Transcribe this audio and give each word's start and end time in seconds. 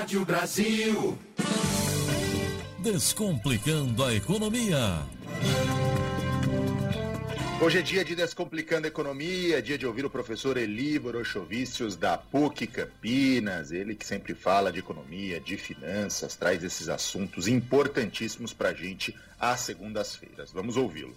Rádio 0.00 0.24
Brasil. 0.24 1.18
Descomplicando 2.78 4.02
a 4.02 4.14
economia. 4.14 4.98
Hoje 7.60 7.80
é 7.80 7.82
dia 7.82 8.02
de 8.02 8.16
Descomplicando 8.16 8.86
a 8.86 8.88
Economia, 8.88 9.60
dia 9.60 9.76
de 9.76 9.86
ouvir 9.86 10.06
o 10.06 10.08
professor 10.08 10.56
Eli 10.56 10.98
Borochovicius 10.98 11.96
da 11.96 12.16
PUC 12.16 12.66
Campinas, 12.66 13.72
ele 13.72 13.94
que 13.94 14.06
sempre 14.06 14.32
fala 14.32 14.72
de 14.72 14.78
economia, 14.78 15.38
de 15.38 15.58
finanças, 15.58 16.34
traz 16.34 16.64
esses 16.64 16.88
assuntos 16.88 17.46
importantíssimos 17.46 18.54
para 18.54 18.70
a 18.70 18.74
gente 18.74 19.14
às 19.38 19.60
segundas-feiras. 19.60 20.50
Vamos 20.50 20.78
ouvi-lo. 20.78 21.14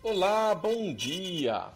Olá, 0.00 0.54
bom 0.54 0.94
dia! 0.94 1.72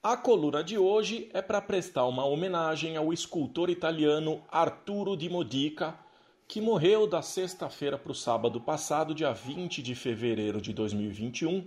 A 0.00 0.16
coluna 0.16 0.62
de 0.62 0.78
hoje 0.78 1.28
é 1.34 1.42
para 1.42 1.60
prestar 1.60 2.06
uma 2.06 2.24
homenagem 2.24 2.96
ao 2.96 3.12
escultor 3.12 3.68
italiano 3.68 4.40
Arturo 4.48 5.16
di 5.16 5.28
Modica, 5.28 5.98
que 6.46 6.60
morreu 6.60 7.04
da 7.04 7.20
sexta-feira 7.20 7.98
para 7.98 8.12
o 8.12 8.14
sábado 8.14 8.60
passado, 8.60 9.12
dia 9.12 9.32
20 9.32 9.82
de 9.82 9.96
fevereiro 9.96 10.60
de 10.60 10.72
2021 10.72 11.66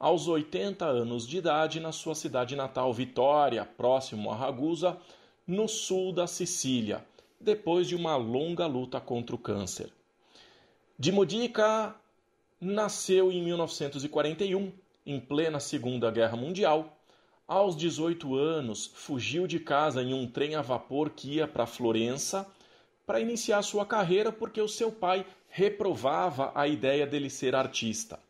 aos 0.00 0.26
80 0.26 0.84
anos 0.84 1.28
de 1.28 1.38
idade 1.38 1.78
na 1.78 1.92
sua 1.92 2.16
cidade 2.16 2.56
natal 2.56 2.92
Vitória, 2.92 3.64
próximo 3.64 4.32
a 4.32 4.34
Ragusa, 4.34 4.98
no 5.46 5.68
sul 5.68 6.12
da 6.12 6.26
Sicília, 6.26 7.04
depois 7.40 7.86
de 7.86 7.94
uma 7.94 8.16
longa 8.16 8.66
luta 8.66 9.00
contra 9.00 9.36
o 9.36 9.38
câncer. 9.38 9.92
Dimodica 10.98 11.94
nasceu 12.60 13.30
em 13.30 13.40
1941, 13.44 14.72
em 15.06 15.20
plena 15.20 15.60
Segunda 15.60 16.10
Guerra 16.10 16.36
Mundial. 16.36 16.96
Aos 17.50 17.74
18 17.74 18.36
anos, 18.36 18.92
fugiu 18.94 19.44
de 19.44 19.58
casa 19.58 20.04
em 20.04 20.14
um 20.14 20.24
trem 20.24 20.54
a 20.54 20.62
vapor 20.62 21.10
que 21.10 21.32
ia 21.32 21.48
para 21.48 21.66
Florença 21.66 22.46
para 23.04 23.18
iniciar 23.18 23.60
sua 23.62 23.84
carreira 23.84 24.30
porque 24.30 24.60
o 24.60 24.68
seu 24.68 24.92
pai 24.92 25.26
reprovava 25.48 26.52
a 26.54 26.68
ideia 26.68 27.04
dele 27.08 27.28
ser 27.28 27.56
artista. 27.56 28.20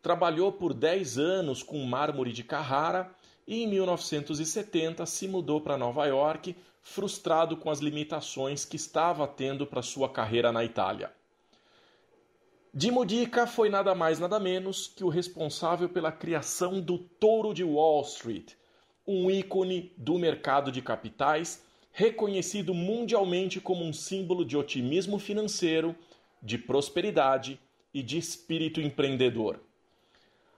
Trabalhou 0.00 0.52
por 0.52 0.72
10 0.72 1.18
anos 1.18 1.60
com 1.60 1.84
mármore 1.84 2.32
de 2.32 2.44
Carrara 2.44 3.10
e 3.48 3.64
em 3.64 3.66
1970 3.66 5.04
se 5.06 5.26
mudou 5.26 5.60
para 5.60 5.76
Nova 5.76 6.06
York, 6.06 6.54
frustrado 6.80 7.56
com 7.56 7.68
as 7.68 7.80
limitações 7.80 8.64
que 8.64 8.76
estava 8.76 9.26
tendo 9.26 9.66
para 9.66 9.82
sua 9.82 10.08
carreira 10.08 10.52
na 10.52 10.62
Itália. 10.64 11.10
Di 12.78 12.90
Modica 12.90 13.46
foi 13.46 13.70
nada 13.70 13.94
mais 13.94 14.18
nada 14.18 14.38
menos 14.38 14.86
que 14.86 15.02
o 15.02 15.08
responsável 15.08 15.88
pela 15.88 16.12
criação 16.12 16.78
do 16.78 16.98
Touro 16.98 17.54
de 17.54 17.64
Wall 17.64 18.02
Street, 18.02 18.52
um 19.06 19.30
ícone 19.30 19.94
do 19.96 20.18
mercado 20.18 20.70
de 20.70 20.82
capitais, 20.82 21.62
reconhecido 21.90 22.74
mundialmente 22.74 23.62
como 23.62 23.82
um 23.82 23.94
símbolo 23.94 24.44
de 24.44 24.58
otimismo 24.58 25.18
financeiro, 25.18 25.96
de 26.42 26.58
prosperidade 26.58 27.58
e 27.94 28.02
de 28.02 28.18
espírito 28.18 28.78
empreendedor. 28.78 29.58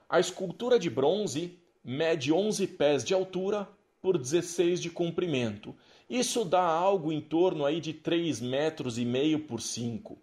A 0.09 0.19
escultura 0.19 0.77
de 0.77 0.89
bronze 0.89 1.57
mede 1.81 2.33
11 2.33 2.67
pés 2.67 3.01
de 3.01 3.13
altura 3.13 3.65
por 4.01 4.17
16 4.17 4.81
de 4.81 4.89
comprimento. 4.89 5.73
Isso 6.09 6.43
dá 6.43 6.63
algo 6.65 7.13
em 7.13 7.21
torno 7.21 7.63
aí 7.63 7.79
de 7.79 7.93
3 7.93 8.41
metros 8.41 8.97
e 8.97 9.05
meio 9.05 9.39
por 9.39 9.61
5 9.61 10.17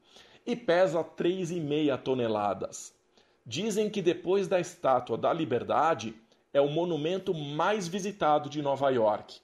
e 0.47 0.55
pesa 0.55 1.03
3,5 1.03 2.03
toneladas. 2.03 2.95
Dizem 3.45 3.91
que 3.91 4.01
depois 4.01 4.49
da 4.49 4.61
Estátua 4.61 5.19
da 5.19 5.33
Liberdade 5.33 6.15
é 6.53 6.61
o 6.61 6.69
monumento 6.69 7.35
mais 7.35 7.89
visitado 7.89 8.49
de 8.49 8.63
Nova 8.63 8.91
York. 8.91 9.41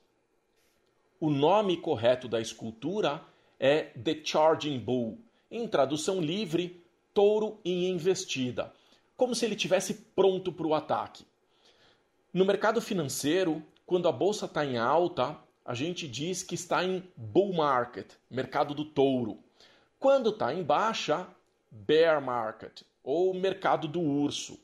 O 1.20 1.30
nome 1.30 1.76
correto 1.76 2.28
da 2.28 2.40
escultura 2.40 3.22
é 3.58 3.82
The 3.82 4.20
Charging 4.24 4.78
Bull, 4.78 5.18
em 5.50 5.68
tradução 5.68 6.20
livre, 6.20 6.82
touro 7.12 7.58
em 7.64 7.90
investida 7.90 8.72
como 9.22 9.36
se 9.36 9.44
ele 9.44 9.54
tivesse 9.54 9.94
pronto 10.16 10.52
para 10.52 10.66
o 10.66 10.74
ataque. 10.74 11.24
No 12.32 12.44
mercado 12.44 12.80
financeiro, 12.80 13.62
quando 13.86 14.08
a 14.08 14.12
bolsa 14.12 14.46
está 14.46 14.66
em 14.66 14.76
alta, 14.76 15.38
a 15.64 15.74
gente 15.74 16.08
diz 16.08 16.42
que 16.42 16.56
está 16.56 16.84
em 16.84 17.08
bull 17.16 17.52
market, 17.52 18.14
mercado 18.28 18.74
do 18.74 18.84
touro. 18.84 19.38
Quando 20.02 20.30
está 20.30 20.52
em 20.52 20.64
baixa, 20.64 21.28
bear 21.70 22.20
market, 22.20 22.82
ou 23.04 23.32
mercado 23.32 23.86
do 23.86 24.00
urso. 24.00 24.58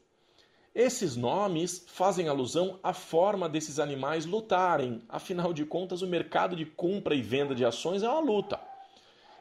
Esses 0.75 1.15
nomes 1.15 1.85
fazem 1.87 2.27
alusão 2.27 2.81
à 2.83 2.93
forma 2.93 3.49
desses 3.49 3.79
animais 3.79 4.27
lutarem, 4.27 5.01
afinal 5.09 5.53
de 5.53 5.65
contas, 5.65 6.03
o 6.03 6.09
mercado 6.09 6.57
de 6.57 6.67
compra 6.67 7.15
e 7.15 7.23
venda 7.23 7.55
de 7.55 7.65
ações 7.65 8.03
é 8.03 8.09
uma 8.09 8.19
luta. 8.19 8.59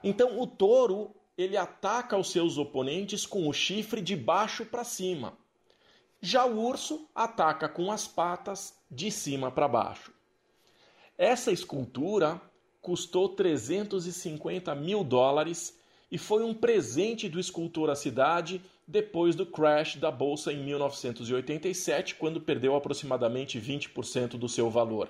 Então, 0.03 0.39
o 0.39 0.45
touro 0.45 1.15
ele 1.35 1.57
ataca 1.57 2.15
os 2.15 2.31
seus 2.31 2.59
oponentes 2.59 3.25
com 3.25 3.47
o 3.47 3.53
chifre 3.53 3.99
de 3.99 4.15
baixo 4.15 4.67
para 4.67 4.83
cima. 4.83 5.35
Já 6.21 6.45
o 6.45 6.63
urso 6.63 7.09
ataca 7.15 7.67
com 7.67 7.91
as 7.91 8.07
patas 8.07 8.77
de 8.89 9.09
cima 9.09 9.49
para 9.49 9.67
baixo. 9.67 10.13
Essa 11.17 11.51
escultura 11.51 12.39
custou 12.83 13.29
350 13.29 14.75
mil 14.75 15.03
dólares 15.03 15.76
e 16.11 16.17
foi 16.17 16.43
um 16.43 16.53
presente 16.53 17.27
do 17.27 17.39
escultor 17.39 17.89
à 17.89 17.95
cidade 17.95 18.61
depois 18.87 19.35
do 19.35 19.45
crash 19.45 19.97
da 19.97 20.09
bolsa 20.09 20.53
em 20.53 20.63
1987, 20.63 22.15
quando 22.15 22.39
perdeu 22.39 22.75
aproximadamente 22.75 23.59
20% 23.59 24.37
do 24.37 24.47
seu 24.47 24.69
valor. 24.69 25.09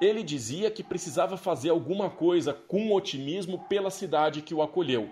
Ele 0.00 0.22
dizia 0.22 0.70
que 0.70 0.82
precisava 0.82 1.36
fazer 1.36 1.70
alguma 1.70 2.10
coisa 2.10 2.52
com 2.52 2.92
otimismo 2.92 3.60
pela 3.68 3.90
cidade 3.90 4.42
que 4.42 4.54
o 4.54 4.60
acolheu. 4.60 5.10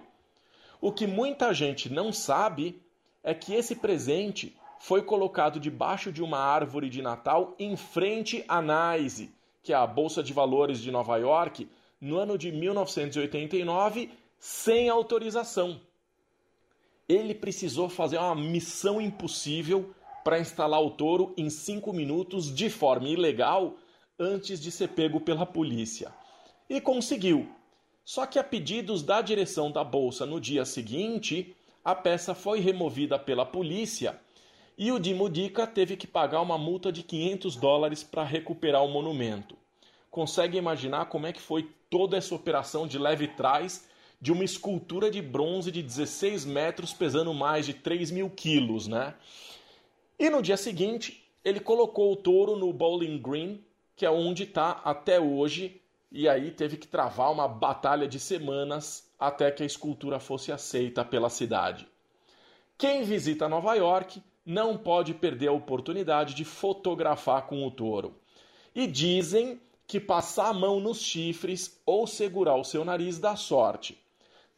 O 0.80 0.92
que 0.92 1.06
muita 1.06 1.54
gente 1.54 1.90
não 1.90 2.12
sabe 2.12 2.82
é 3.22 3.32
que 3.32 3.54
esse 3.54 3.76
presente 3.76 4.56
foi 4.80 5.02
colocado 5.02 5.60
debaixo 5.60 6.10
de 6.10 6.22
uma 6.22 6.38
árvore 6.38 6.88
de 6.88 7.02
Natal 7.02 7.54
em 7.58 7.76
frente 7.76 8.44
à 8.48 8.60
NYSE, 8.62 9.30
que 9.62 9.72
é 9.72 9.76
a 9.76 9.86
Bolsa 9.86 10.22
de 10.22 10.32
Valores 10.32 10.80
de 10.80 10.90
Nova 10.90 11.16
York, 11.18 11.68
no 12.00 12.16
ano 12.16 12.38
de 12.38 12.50
1989, 12.50 14.10
sem 14.40 14.88
autorização. 14.88 15.78
Ele 17.06 17.34
precisou 17.34 17.90
fazer 17.90 18.16
uma 18.16 18.34
missão 18.34 18.98
impossível 18.98 19.94
para 20.24 20.40
instalar 20.40 20.82
o 20.82 20.90
touro 20.90 21.34
em 21.36 21.50
cinco 21.50 21.92
minutos 21.92 22.52
de 22.52 22.70
forma 22.70 23.08
ilegal 23.08 23.76
antes 24.18 24.58
de 24.58 24.70
ser 24.70 24.88
pego 24.88 25.20
pela 25.20 25.44
polícia. 25.44 26.12
E 26.68 26.80
conseguiu. 26.80 27.50
Só 28.02 28.24
que 28.24 28.38
a 28.38 28.44
pedidos 28.44 29.02
da 29.02 29.20
direção 29.20 29.70
da 29.70 29.84
bolsa 29.84 30.24
no 30.24 30.40
dia 30.40 30.64
seguinte, 30.64 31.54
a 31.84 31.94
peça 31.94 32.34
foi 32.34 32.60
removida 32.60 33.18
pela 33.18 33.44
polícia 33.44 34.18
e 34.78 34.90
o 34.90 34.98
Dimudica 34.98 35.66
teve 35.66 35.96
que 35.96 36.06
pagar 36.06 36.40
uma 36.40 36.56
multa 36.56 36.90
de 36.90 37.02
500 37.02 37.56
dólares 37.56 38.02
para 38.02 38.24
recuperar 38.24 38.82
o 38.82 38.88
monumento. 38.88 39.54
Consegue 40.10 40.56
imaginar 40.56 41.06
como 41.06 41.26
é 41.26 41.32
que 41.32 41.40
foi 41.40 41.70
toda 41.90 42.16
essa 42.16 42.34
operação 42.34 42.86
de 42.86 42.98
leve 42.98 43.28
trás 43.28 43.86
de 44.20 44.32
uma 44.32 44.44
escultura 44.44 45.10
de 45.10 45.22
bronze 45.22 45.70
de 45.70 45.82
16 45.82 46.44
metros 46.44 46.92
pesando 46.92 47.32
mais 47.32 47.64
de 47.64 47.75
3 47.75 48.10
mil 48.10 48.28
quilos, 48.28 48.86
né? 48.86 49.14
E 50.19 50.28
no 50.28 50.42
dia 50.42 50.56
seguinte, 50.56 51.25
ele 51.44 51.60
colocou 51.60 52.12
o 52.12 52.16
touro 52.16 52.54
no 52.56 52.72
Bowling 52.72 53.19
Green, 53.19 53.64
que 53.97 54.04
é 54.04 54.10
onde 54.10 54.42
está 54.42 54.80
até 54.84 55.19
hoje 55.19 55.80
e 56.12 56.28
aí 56.28 56.50
teve 56.50 56.76
que 56.76 56.88
travar 56.88 57.30
uma 57.30 57.47
batalha 57.47 58.06
de 58.09 58.19
semanas 58.19 59.09
até 59.19 59.50
que 59.50 59.62
a 59.62 59.66
escultura 59.66 60.19
fosse 60.19 60.50
aceita 60.50 61.04
pela 61.04 61.30
cidade. 61.30 61.86
Quem 62.76 63.04
visita 63.04 63.48
Nova 63.48 63.75
York 63.75 64.22
não 64.44 64.76
pode 64.76 65.14
perder 65.14 65.48
a 65.48 65.53
oportunidade 65.53 66.34
de 66.34 66.44
fotografar 66.44 67.47
com 67.47 67.64
o 67.64 67.70
touro. 67.70 68.16
E 68.75 68.86
dizem 68.86 69.60
que 69.86 70.00
passar 70.00 70.48
a 70.48 70.54
mão 70.54 70.80
nos 70.80 71.00
chifres 71.00 71.80
ou 71.84 72.06
segurar 72.06 72.56
o 72.56 72.64
seu 72.64 72.84
nariz 72.84 73.19
dá 73.19 73.36
sorte. 73.36 74.00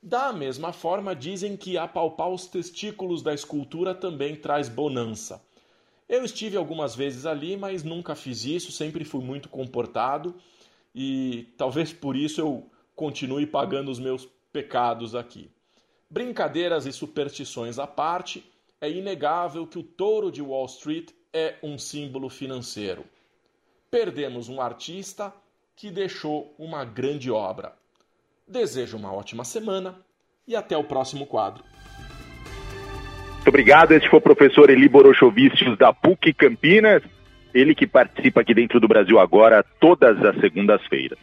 Da 0.03 0.33
mesma 0.33 0.73
forma, 0.73 1.15
dizem 1.15 1.57
que 1.57 1.79
apalpar 1.79 2.29
os 2.29 2.49
testículos 2.49 3.23
da 3.23 3.33
escultura 3.33 3.95
também 3.95 4.35
traz 4.35 4.69
bonança. 4.69 5.41
Eu 6.09 6.25
estive 6.25 6.57
algumas 6.57 6.97
vezes 6.97 7.25
ali, 7.25 7.57
mas 7.57 7.85
nunca 7.85 8.17
fiz 8.17 8.45
isso, 8.45 8.73
sempre 8.73 9.05
fui 9.05 9.23
muito 9.23 9.49
comportado 9.49 10.35
e 10.93 11.47
talvez 11.57 11.93
por 11.93 12.17
isso 12.17 12.41
eu 12.41 12.67
continue 12.97 13.47
pagando 13.47 13.91
os 13.91 14.01
meus 14.01 14.29
pecados 14.53 15.15
aqui. 15.15 15.49
Brincadeiras 16.11 16.85
e 16.85 16.93
superstições 16.93 17.79
à 17.79 17.87
parte, 17.87 18.45
é 18.81 18.91
inegável 18.91 19.65
que 19.65 19.79
o 19.79 19.83
touro 19.83 20.33
de 20.33 20.43
Wall 20.43 20.67
Street 20.67 21.11
é 21.33 21.55
um 21.63 21.79
símbolo 21.79 22.29
financeiro. 22.29 23.05
Perdemos 23.89 24.49
um 24.49 24.61
artista 24.61 25.33
que 25.77 25.91
deixou 25.91 26.53
uma 26.59 26.85
grande 26.85 27.31
obra. 27.31 27.81
Desejo 28.53 28.99
uma 28.99 29.11
ótima 29.11 29.45
semana 29.45 29.95
e 30.47 30.55
até 30.55 30.77
o 30.77 30.85
próximo 30.85 31.25
quadro. 31.25 31.65
Muito 33.37 33.49
obrigado. 33.49 33.93
Este 33.93 34.11
foi 34.11 34.19
o 34.19 34.23
professor 34.23 34.69
Eli 34.69 34.91
Borochovicius 34.91 35.79
da 35.79 35.91
PUC 35.91 36.35
Campinas. 36.35 37.03
Ele 37.55 37.75
que 37.75 37.87
participa 37.87 38.43
aqui 38.43 38.53
dentro 38.53 38.79
do 38.79 38.87
Brasil 38.87 39.19
agora 39.19 39.65
todas 39.81 40.23
as 40.23 40.39
segundas-feiras. 40.39 41.19